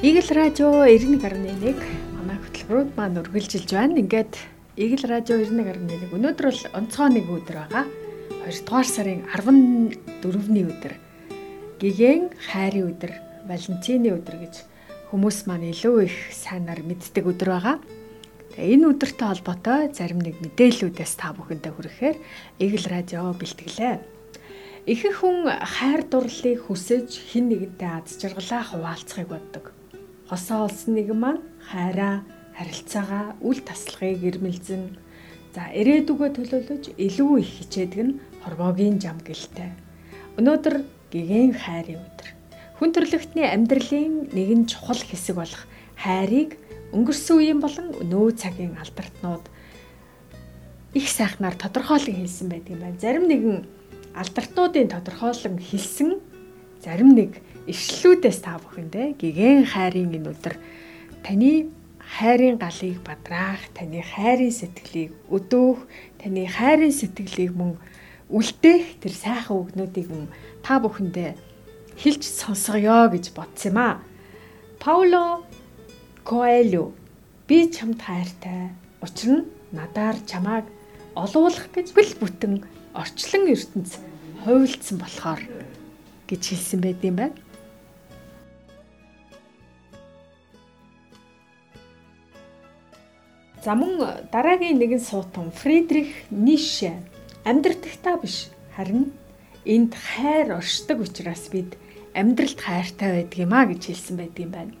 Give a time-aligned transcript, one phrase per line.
[0.00, 1.76] Игэл радио 91.1
[2.16, 4.00] манай хөтөлбөрүүд маань үргэлжилж байна.
[4.00, 4.32] Ингээд
[4.80, 7.84] Игэл радио 91.1 өнөөдөр бол онцгой нэг өдөр байгаа.
[8.48, 10.96] 2 дугаар сарын 14-ний өдөр.
[11.84, 13.12] Гигэн хайрын өдөр,
[13.44, 14.64] Валентины өдөр гэж
[15.12, 17.76] хүмүүс маань илүү их сайнаар мэддэг өдөр байгаа.
[18.56, 22.16] Тэгээ энэ өдөртэй холбоотой зарим нэг мэдээллүүдээс та бүхэндээ хүрэхээр
[22.56, 24.00] Игэл радио бэлтгэлээ.
[24.88, 29.76] Ихэнх хүн хайр дурлалыг хүсэж хин нэгэнтэй аз жаргалаа хуваалцахыг боддог
[30.30, 32.22] хосоо олсон нэгэн маань хайраа,
[32.54, 34.94] харилцаагаа, үл тасалгыг ирмэлзэн
[35.50, 39.74] за ирээдүгөө төлөөлөж илүү их хичээдэг нь хорвоогийн зам гэлтэй.
[40.38, 42.28] Өнөөдөр гэгэн хайрын өдөр.
[42.78, 45.66] Хүн төрлөختний амьдралын нэгэн чухал хэсэг болох
[45.98, 46.54] хайрыг
[46.94, 49.44] өнгөрсөн үеийн болон өнөө цагийн алдартнууд
[50.94, 53.02] их сайхнаар тодорхойлон хэлсэн байдаг юм байна.
[53.02, 53.58] Зарим нэгэн
[54.14, 56.22] алдартнуудын тодорхойлон хэлсэн
[56.78, 60.54] зарим нэг ишлүүдээс та бүхэндээ гэгэн хайрын энэ өдөр
[61.22, 61.70] таны
[62.02, 65.86] хайрын галыг бадраах, таны хайрын сэтгэлийг өдөөх,
[66.18, 67.78] таны хайрын сэтгэлийг мөн
[68.30, 70.26] үлдээх тэр сайхан үгнүүдийг мөн
[70.66, 71.38] та бүхэндээ
[72.02, 73.94] хэлж сонсгоё гэж бодсон юм аа.
[74.82, 75.44] Пауло
[76.24, 76.92] Коэльо
[77.46, 78.70] би чамд хайртай.
[79.02, 80.66] Учир нь надаар чамааг
[81.14, 83.98] олуулах гэж бэл бүтэн орчлон ертөнц
[84.44, 85.42] хуйлдсан болохоор
[86.28, 87.36] гэж хэлсэн байт юм байна.
[93.60, 96.96] За мөн дараагийн нэгэн суутан Фридрих Нише
[97.44, 99.12] амьдртагтаа биш харин
[99.68, 101.76] энд хайр оршдог учраас бид
[102.16, 104.74] амьдралд хайртай а гэж хэлсэн байдаг юм байна.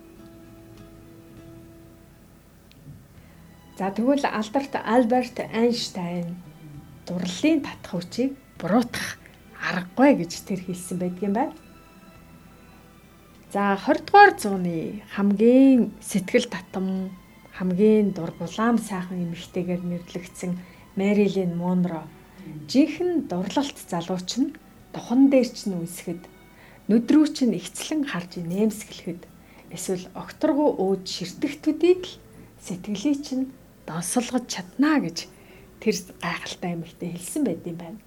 [3.76, 6.36] За тэгвэл алдарт Альберт Эйнштейн
[7.04, 9.20] дурлалын татах хүчийг буруутгах
[9.60, 11.54] аргагүй гэж тэр хэлсэн байдаг юм байна.
[13.52, 17.12] За 20 дугаар зууны хамгийн сэтгэл татам
[17.60, 20.56] хамгийн дур булаам сайхан эмэгтэйгээр нэрлэгдсэн
[20.96, 22.08] Мэрилин Монро
[22.72, 24.56] жинхэнэ дурлалт залууч нь
[24.96, 26.24] духан дээр ч нь үсгэд
[26.88, 29.22] нүдрүү чинь ихцлэн харж нэмсгэлэхэд
[29.76, 32.16] эсвэл окторгуу өөд ширтэх төдийд л
[32.64, 33.52] сэтгэлий чинь
[33.84, 35.28] донсолгож чаднаа гэж
[35.84, 38.00] тэр гайхалтай эмэгтэй хэлсэн юм байна.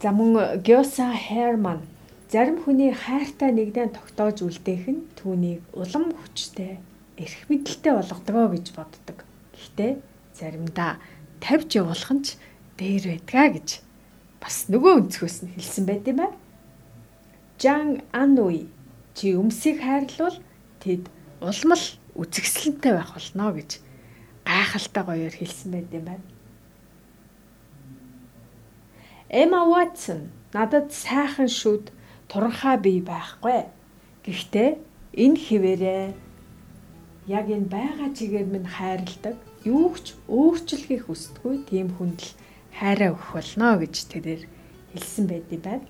[0.00, 1.84] За мөн Гёса Херман
[2.32, 6.80] зарим хүний хайртай нэгдэн тогтоож үлдээх нь түүнийг улам хүчтэй,
[7.20, 9.28] эрх мэдэлтэй болгодгоо гэж боддог.
[9.52, 10.00] Гэхдээ
[10.32, 10.96] заримдаа
[11.44, 12.40] тавьж явуулах нь ч
[12.80, 13.68] дээр байдгаа гэж
[14.40, 16.40] бас нөгөө өнцгөөс нь хэлсэн байт юм байна.
[17.60, 18.72] Жан Ануи
[19.12, 20.40] чи өмсийг хайрлуул
[20.80, 21.12] тэд
[21.44, 21.84] улмал
[22.16, 23.84] үзэгсэлэнтэй байх болно гэж
[24.48, 26.24] гайхалтай гоёор хэлсэн байт юм байна.
[29.30, 31.94] Эмма Ватсон надад сайхан шүд
[32.26, 33.70] туранхай бий байхгүй.
[34.26, 34.70] Гэхдээ
[35.22, 36.04] энэ хിവэрээ
[37.30, 42.34] яг энэ байгаа чигээр минь хайрладаг юу ч өөрчлөхийг хүсдэггүй тийм хүнд л
[42.74, 44.42] хайраа өгөх болно гэж тэрээр
[44.98, 45.86] хэлсэн байдığım байна.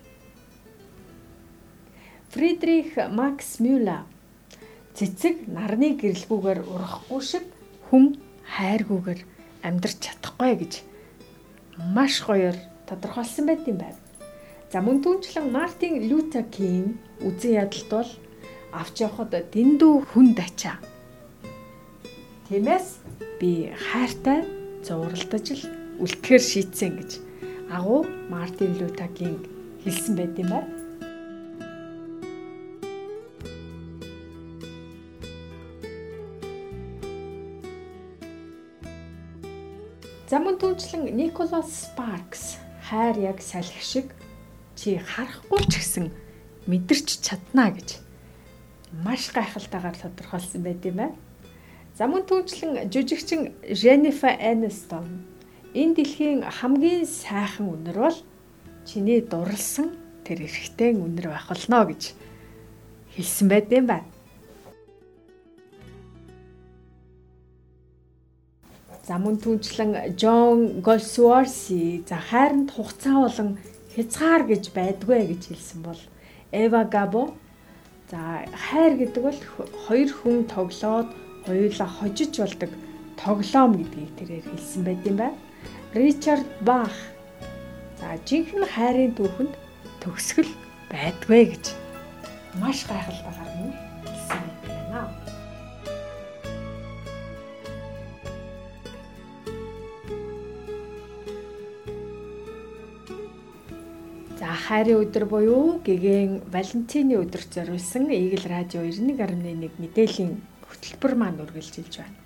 [2.29, 4.05] Фридрих Макс Мюллер
[4.93, 7.45] цэцэг нарны гэрэлгүүгээр урахгүй шиг
[7.89, 8.21] хүм
[8.53, 9.21] хайргүйгээр
[9.65, 10.73] амьдрч чадахгүй гэж
[11.89, 13.95] маш гоёор тодорхойлсон байт юм байна.
[14.71, 18.11] За мөн түнчлэн Мартин Лютер Кинг үзэн ядалт бол
[18.75, 20.75] авч явахад дэндүү хүн дачаа.
[22.51, 22.99] Тиймээс
[23.39, 24.43] би хайртай
[24.83, 25.63] зууралдаж л
[26.03, 27.11] үлдэхэр шийдсэн гэж
[27.71, 29.47] агуу Мартин Лютер Кинг
[29.87, 30.71] хэлсэн байт юм байна.
[40.27, 42.60] За мөн түнчлэн Николас Спаркс
[42.91, 44.11] хайр яг салхи шиг
[44.75, 46.05] чи харахгүй ч гэсэн
[46.67, 48.03] мэдэрч чаднаа гэж
[48.99, 51.15] маш гайхалтайгаар тодорхойлсон байт юм байна.
[51.95, 55.23] За мөн түүнчлэн жүжигчин Jennifer Aniston
[55.71, 58.17] энэ дэлхийн хамгийн сайхан үнэр бол
[58.83, 59.95] чиний дурлсан
[60.27, 62.11] тэр эрэгтэй үнэр байх болно гэж
[63.15, 64.10] хэлсэн байт юм байна.
[69.07, 73.57] За мөн түнчлэн Джон Голсуорси за хайранд хугацаа болон
[73.95, 76.01] хязгаар гэж байдгүй гэж хэлсэн бол
[76.53, 77.33] Эва Габо
[78.11, 79.39] за хайр гэдэг бол
[79.89, 81.09] хоёр хүн тоглоод
[81.45, 82.71] хоёулаа хожиж болдог
[83.17, 85.37] тоглоом гэдгийг тэрээр хэлсэн байт юм байна.
[85.97, 86.93] Ричард Бах
[87.99, 89.53] за жинхэнэ хайрын түүхэнд
[90.05, 90.51] төгсгөл
[90.93, 91.65] байдгүй гэж
[92.61, 93.90] маш гайхалтайгаар нь
[104.61, 110.33] хайрын өдөр буюу гэгээн Валентины өдөрт зориулсан Eagle радио 91.1 мэдээллийн
[110.69, 112.17] хөтөлбөр маань үргэлжилж байна.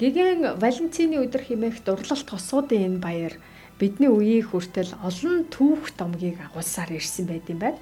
[0.00, 3.34] Гэгээн Валентины өдөр хэмээх дурлалт тосуудын энэ баяр
[3.80, 7.80] бидний үеийг хүртэл олон түүх томгийг агуулсаар ирсэн байт юм байна.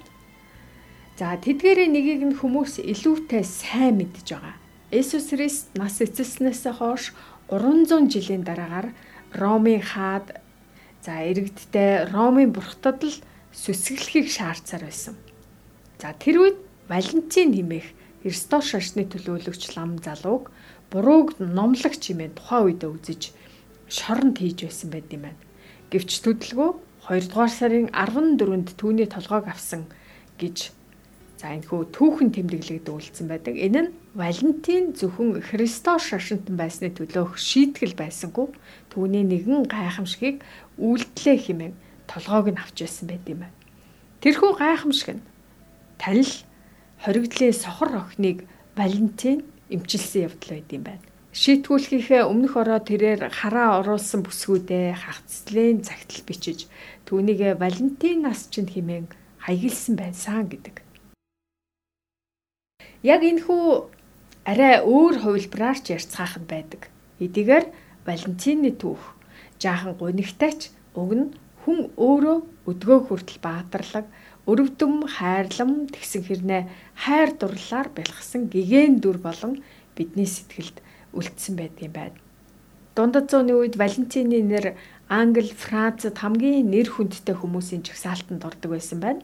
[1.19, 4.55] За тэдгээрээ нэгийг нь хүмүүс илүүтэй сайн мэдж байгаа.
[4.95, 7.11] Есүс Христ нас эцэснээс хойш
[7.51, 8.95] 300 жилийн дараагаар
[9.35, 10.39] Ромын хаад
[11.03, 13.15] за иргэдтэй Ромын бурхтад л
[13.53, 15.15] сүсгэлэхийг шаардсаар байсан.
[16.01, 16.57] За тэр үед
[16.89, 17.87] Валентин хэмээх
[18.23, 20.51] Христос шашны төлөөлөгч лам залууг
[20.91, 23.21] бурууг номлогч хэмээн тухайн үедээ үзэж
[23.87, 25.41] шоронд хийж байсан байт юм байна.
[25.91, 26.69] Гэвч төдөлгөө
[27.09, 29.89] 2 дугаар сарын 14-нд түүний толгойг авсан
[30.37, 30.69] гэж
[31.39, 33.55] за энэхүү түүхэн тэмдэглэгдээ үлдсэн байдаг.
[33.55, 38.51] Энэ нь Валентин зөвхөн Христос шашинтан байсны төлөөх шийтгэл байсангүй
[38.91, 40.43] түүний нэгэн гайхамшигыг
[40.77, 41.73] үйлдэлээ хэмээн
[42.09, 43.57] толгойг нь авч байсан байт юм байна.
[44.21, 45.23] Тэрхүү гайхамшиг нь
[46.01, 46.33] танил
[47.03, 51.05] хоригдлын сохор охиныг Валентин эмчилсэн явдал байт юм байна.
[51.29, 56.65] Шийтгүүлэхийнхээ өмнөх ороо тэрээр хараа оруулсан бүсгүүдээ хагцлын цагтл бичиж
[57.05, 59.07] түүнийг Валентин нас чинь хэмээн
[59.45, 60.81] хаягилсан байсан гэдэг.
[63.05, 63.65] Яг энэхүү
[64.49, 66.89] арай өөр хувилбараар ч ярьцгаах нь байдаг.
[67.21, 67.65] Эдгээр
[68.03, 69.15] Валентины түүх
[69.61, 71.27] жаахан гунигтайч уг нь
[71.69, 74.09] хүн өөрөө өдгөө хүртэл баатарлаг,
[74.49, 76.61] өрөвдөм хайрлам тэгсэн хэрнээ
[76.97, 79.61] хайр дурлалаар бэлгсэн гэгэн дүр болон
[79.93, 80.81] бидний сэтгэлд
[81.13, 82.17] үлдсэн байдгийн байна.
[82.97, 84.73] Дундад зууны үед Валентины нэр
[85.13, 89.21] Англи, Францад хамгийн нэр хүндтэй хүмүүсийн жагсаалтанд ордог байсан байна.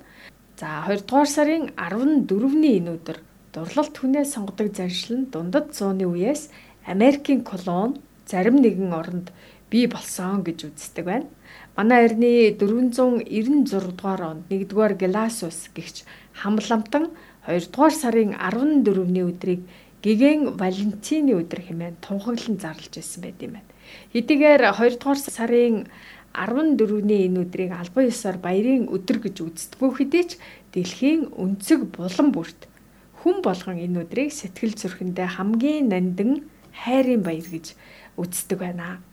[0.61, 3.17] За 2 дугаар сарын 14-ний энэ өдөр
[3.57, 6.53] дурлалт хүнээ сонгодог заншил нь дундад зууны үеэс
[6.85, 7.97] Америкийн колон
[8.29, 9.33] зарим нэгэн оронд
[9.73, 11.27] бий болсон гэж үздэг байна.
[11.75, 17.11] Манай эртний 496 дугаар онд 1-р Гласус гихч хамламтан
[17.47, 19.67] 2-р сарын 14-ний өдрийг
[19.99, 23.67] гэгэн Валентины өдөр хэмээн тунхаглан зарлаж байсан байт юм байна.
[24.15, 25.91] Хэдийгээр 2-р сарын
[26.31, 30.31] 14-ний энэ өдрийг албан ёсоор баярын өдөр гэж үздэггүй хэдий ч
[30.71, 32.71] дэлхийн өнцөг булан бүрт
[33.19, 37.75] хүн болгон энэ өдрийг сэтгэл зүрхэндээ хамгийн нандин хайрын баяр гэж
[38.15, 39.03] үздэг байна.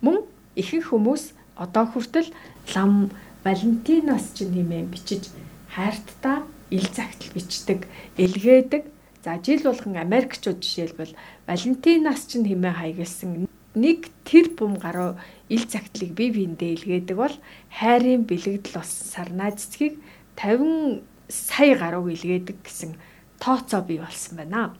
[0.00, 0.24] Мөн
[0.56, 2.28] ихэнх хүмүүс одоо хүртэл
[2.74, 3.10] лам
[3.44, 5.28] Валентиноос ч нэмээ бичиж
[5.74, 8.86] хайртаа ил загтал бичдэг, элгээдэг.
[9.24, 11.14] За жил болгон Америкчууд жишээлбэл
[11.46, 15.16] Валентиноос ч нэмээ хаягилсан нэг тэр бум гаруй
[15.48, 17.36] ил загтлыг бие биендээ илгээдэг бол
[17.72, 19.96] хайрын бэлэгдэл болсон сарнаа цэцгийг
[20.36, 22.96] 50 сая гаруй илгээдэг гэсэн
[23.40, 24.76] тооцоо бий болсон байна.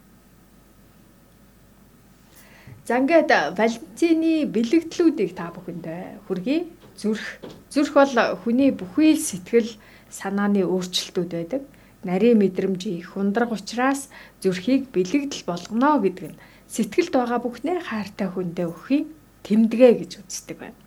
[2.82, 6.66] За ингээд Валентины бэлэгдлүүдийг та бүхэндээ хүргэе.
[6.98, 7.38] Зүрх.
[7.70, 9.70] Зүрх бол хүний бүхий л сэтгэл
[10.10, 11.62] санааны өөрчлөлтүүд байдаг.
[12.02, 14.10] Нарийн мэдрэмж их ундраг учраас
[14.42, 19.06] зүрхийг бэлэгдэл болгоно гэдэг нь сэтгэлд байгаа бүхнээ хайртай хүндээ өгөхийн
[19.46, 20.78] тэмдэгэ гэж үздэг байна.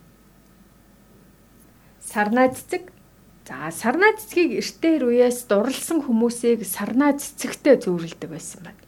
[2.04, 2.92] Сарнаа цэцэг.
[3.48, 8.85] За сарнаа цэцгийг эртээр үеэс дурлсан хүмүүсийг сарнаа цэцэгтэй зөөрлөдөг байсан байна.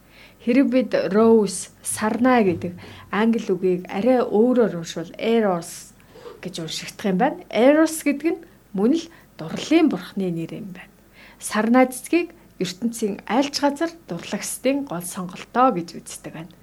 [0.47, 2.71] Хэрэг бид rose, сарнаа гэдэг
[3.11, 5.91] англи үгийг арай өөрөөр уншвал eros
[6.39, 7.43] гэж уншигдах юм байна.
[7.51, 8.39] Eros гэдэг нь
[8.71, 10.95] мөн л дурлалын бурхны нэр юм байна.
[11.43, 12.31] Сарнаа цэцгийг
[12.63, 16.55] ертөнцийн айлч газар дурлагчдын гол сонголтоо гэж үздэг байна.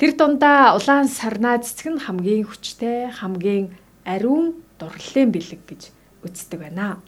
[0.00, 3.76] Тэр дундаа улаан сарнаа цэцэг нь хамгийн хүчтэй, хамгийн
[4.08, 5.92] ариун дурлалын бэлэг гэж
[6.24, 7.04] үздэг байна.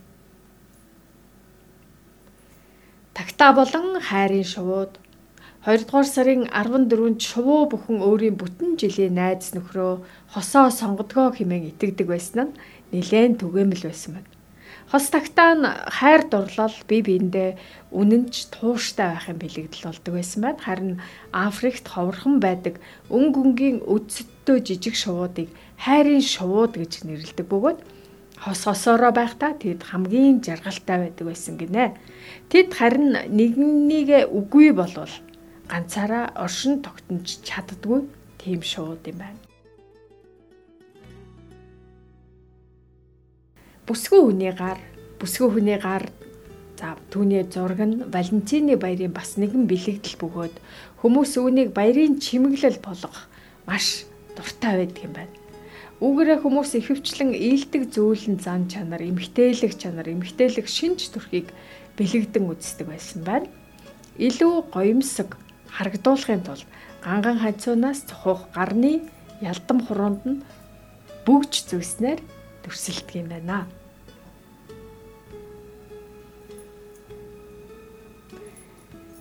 [3.16, 5.01] Тагтаа болон хайрын шувууд
[5.62, 10.02] 2 дугаар сарын 14-нд шувуу бүхэн өөрийн бүтэн жилийн найз нөхрөө
[10.34, 12.56] хосоо сонгодгоо хэмээн итгэдэг байсан нь
[12.90, 14.30] нэлээд түгээмэл байсан байна.
[14.90, 17.50] Хос тагтаа нь хайр дурлал бие биендээ
[17.94, 20.58] үнэнч тууштай байхын бэлэгдэл болдог байсан байна.
[20.66, 20.92] Харин
[21.30, 25.46] Африкт ховорхон байдаг өн гүнгийн өдсөддөө жижиг шувуудыг
[25.78, 27.78] хайрын шувууд гэж нэрлэдэг бөгөөд
[28.42, 31.94] хос хосоороо байхдаа тэд хамгийн жаргалтай байдаг байсан гинэ.
[32.50, 35.14] Тэд харин нэгнийгээ үгүй болвол
[35.70, 38.06] ганцаараа оршин тогтнож чаддгүй
[38.38, 39.40] тийм шууд юм байна.
[43.86, 44.78] Бүсгүй хүний гар,
[45.18, 46.06] бүсгүй хүний гар
[46.78, 50.54] за түүний зураг нь Валентины баярын бас нэгэн бэлэгдэл бөгөөд
[51.02, 53.26] хүмүүс үүнийг баярын чимэглэл болгох
[53.66, 55.34] маш дуртай байдаг юм байна.
[56.02, 61.54] Үүгээрээ хүмүүс ихэвчлэн ээлдэг зөөлөн зан чанар, эмгтээлэг чанар, эмгтээлэг шинж төрхийг
[61.94, 63.46] бэлэгдэн үздэг байсан байна.
[64.18, 65.38] Илүү гоёмсог
[65.76, 66.68] харагдуулахын тулд
[67.04, 69.02] ганган хацуунаас цохох гарны
[69.40, 70.42] ялдам хуруунд нь
[71.26, 72.20] бүгж зүйснээр
[72.62, 73.66] төрсөлдөг юм байна.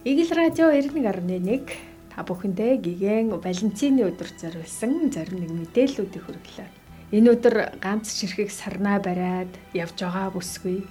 [0.03, 1.69] Игэл радио 91.1
[2.09, 6.69] та бүхэндээ гигэн Валентины өдөр зориулсан зарим нэг мэдээллүүдийг хүргэлээ.
[7.15, 10.81] Энэ өдөр ганц ширхэг сарнаа бариад явж байгаа бүсгүй.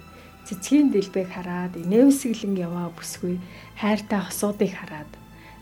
[0.46, 3.42] Цэцгийн дэлбэгийг хараад инээмсэглэн яваа бүсгүй.
[3.82, 5.10] Хайртай хосуудыг хараад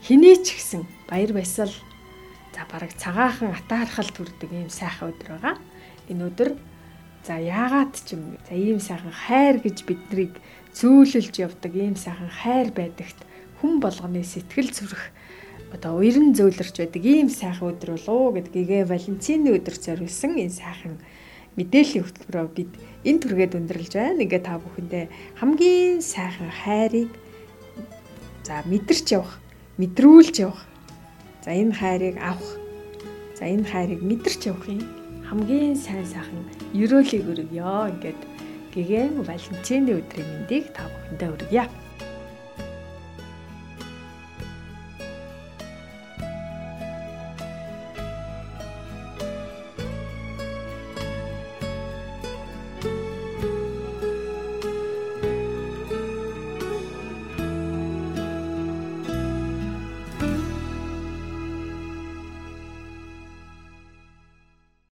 [0.07, 1.73] хэний ч гисэн баяр баясал
[2.55, 5.57] за бараг цагаахан атаархал төрдөг ийм сайхан өдөр байгаа.
[6.09, 6.51] Энэ өдөр
[7.29, 10.41] За яагаад ч юм за ийм сайхан хайр гэж биднийг
[10.73, 13.21] зөөлөлж явдаг ийм сайхан хайр байдагт
[13.61, 15.13] хүн болгоны сэтгэл зүрх
[15.75, 20.97] одоо уяран зөөлөрч байдаг ийм сайхан өдөр болов уу гэдгийгээ Валентины өдөр зориулсан энэ сайхан
[21.59, 22.73] мэдээллийн хөтөлбөрөөр бид
[23.05, 24.25] энэ түргээд өндөрлж байна.
[24.25, 25.05] Ингээ та бүхэндээ
[25.37, 27.13] хамгийн сайхан хайрыг
[28.47, 29.37] за мэдэрч явах,
[29.79, 30.67] мэдрүүлж явах.
[31.45, 32.53] За энэ хайрыг авах.
[33.39, 34.83] За энэ хайрыг мэдэрч явахын
[35.31, 36.43] хамгийн сайн сайхан
[36.75, 37.95] ерөөлийг өргөё.
[37.95, 38.21] Ингээд
[38.75, 41.65] гэгэн Валентины өдрийн мэндийг та бүхэндээ өргөе.